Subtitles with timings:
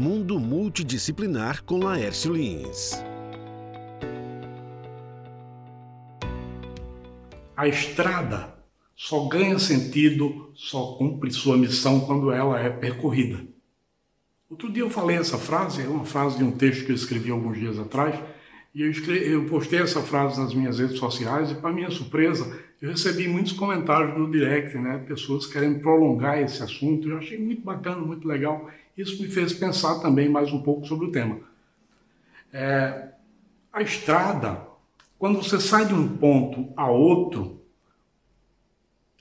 [0.00, 3.04] Mundo Multidisciplinar com Laércio Lins.
[7.54, 8.54] A estrada
[8.96, 13.44] só ganha sentido, só cumpre sua missão quando ela é percorrida.
[14.48, 17.30] Outro dia eu falei essa frase, é uma frase de um texto que eu escrevi
[17.30, 18.18] alguns dias atrás,
[18.74, 22.58] e eu, escrevi, eu postei essa frase nas minhas redes sociais e, para minha surpresa,
[22.80, 25.04] eu recebi muitos comentários no direct, né?
[25.06, 27.08] Pessoas querendo prolongar esse assunto.
[27.08, 28.70] Eu achei muito bacana, muito legal.
[28.96, 31.40] Isso me fez pensar também mais um pouco sobre o tema.
[32.52, 33.08] É,
[33.70, 34.66] a estrada,
[35.18, 37.60] quando você sai de um ponto a outro,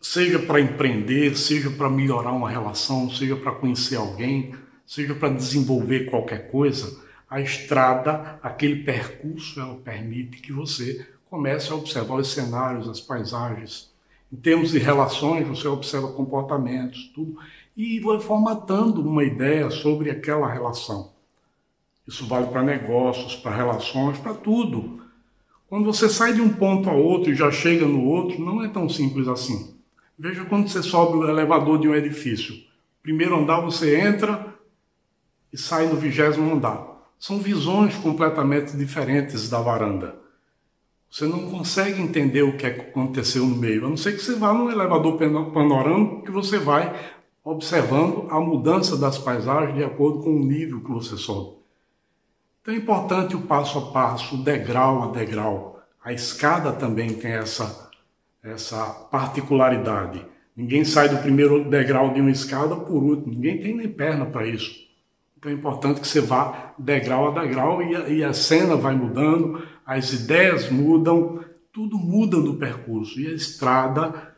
[0.00, 4.54] seja para empreender, seja para melhorar uma relação, seja para conhecer alguém,
[4.86, 11.74] seja para desenvolver qualquer coisa, a estrada, aquele percurso, ela permite que você comece a
[11.74, 13.90] observar os cenários, as paisagens.
[14.32, 17.36] Em termos de relações, você observa comportamentos, tudo,
[17.76, 21.12] e vai formatando uma ideia sobre aquela relação.
[22.06, 25.02] Isso vale para negócios, para relações, para tudo.
[25.68, 28.68] Quando você sai de um ponto a outro e já chega no outro, não é
[28.68, 29.74] tão simples assim.
[30.18, 32.54] Veja quando você sobe o elevador de um edifício.
[33.02, 34.54] Primeiro andar você entra
[35.52, 36.86] e sai no vigésimo andar.
[37.18, 40.25] São visões completamente diferentes da varanda.
[41.10, 44.52] Você não consegue entender o que aconteceu no meio, a não ser que você vá
[44.52, 45.16] no elevador
[45.52, 46.94] panorâmico que você vai
[47.44, 51.56] observando a mudança das paisagens de acordo com o nível que você sobe.
[52.60, 55.80] Então é importante o passo a passo, degrau a degrau.
[56.04, 57.88] A escada também tem essa,
[58.42, 60.26] essa particularidade.
[60.56, 64.46] Ninguém sai do primeiro degrau de uma escada por último, ninguém tem nem perna para
[64.46, 64.85] isso.
[65.46, 68.96] Então é importante que você vá degrau a degrau e a, e a cena vai
[68.96, 73.20] mudando, as ideias mudam, tudo muda no percurso.
[73.20, 74.34] E a estrada,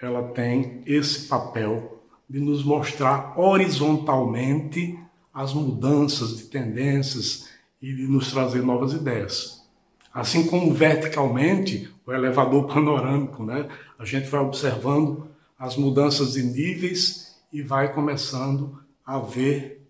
[0.00, 4.96] ela tem esse papel de nos mostrar horizontalmente
[5.34, 7.48] as mudanças de tendências
[7.82, 9.68] e de nos trazer novas ideias.
[10.14, 13.68] Assim como verticalmente, o elevador panorâmico, né?
[13.98, 15.26] A gente vai observando
[15.58, 19.80] as mudanças de níveis e vai começando a ver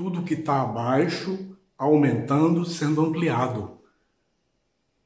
[0.00, 1.38] tudo que está abaixo
[1.76, 3.72] aumentando, sendo ampliado.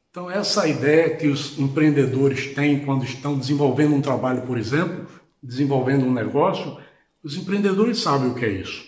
[0.08, 5.08] Então, essa ideia que os empreendedores têm quando estão desenvolvendo um trabalho, por exemplo,
[5.42, 6.78] desenvolvendo um negócio,
[7.24, 8.84] os empreendedores sabem o que é isso.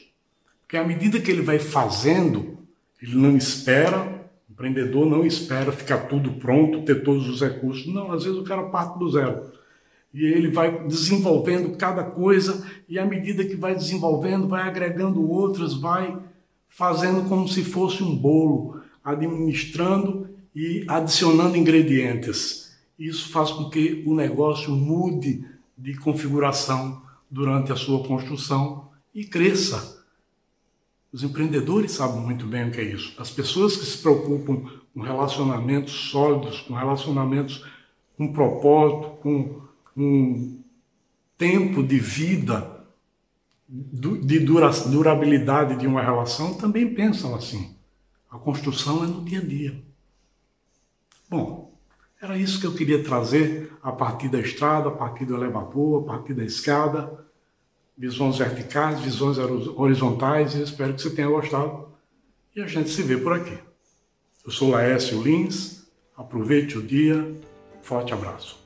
[0.61, 2.57] Porque à medida que ele vai fazendo,
[3.03, 7.93] ele não espera, o empreendedor não espera ficar tudo pronto, ter todos os recursos.
[7.93, 9.51] Não, às vezes o cara parte do zero.
[10.17, 15.75] E ele vai desenvolvendo cada coisa, e à medida que vai desenvolvendo, vai agregando outras,
[15.75, 16.19] vai
[16.71, 22.75] fazendo como se fosse um bolo, administrando e adicionando ingredientes.
[22.99, 25.45] Isso faz com que o negócio mude
[25.77, 30.03] de configuração durante a sua construção e cresça.
[31.13, 33.13] Os empreendedores sabem muito bem o que é isso.
[33.19, 37.63] As pessoas que se preocupam com relacionamentos sólidos, com relacionamentos
[38.17, 40.63] com propósito, com um
[41.39, 42.85] tempo de vida,
[43.69, 47.75] de durabilidade de uma relação, também pensam assim.
[48.31, 49.83] A construção é no dia a dia.
[51.29, 51.75] Bom,
[52.21, 56.07] era isso que eu queria trazer a partir da estrada, a partir do elevador, a
[56.07, 57.25] partir da escada,
[57.97, 61.89] visões verticais, visões horizontais, e espero que você tenha gostado.
[62.55, 63.59] E a gente se vê por aqui.
[64.45, 65.87] Eu sou Laércio Lins,
[66.17, 67.35] aproveite o dia,
[67.83, 68.66] forte abraço.